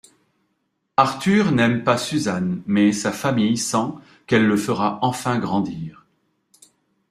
[0.97, 3.93] Arthur n'aime pas Susan, mais sa famille sent
[4.25, 6.07] qu'elle le fera enfin grandir.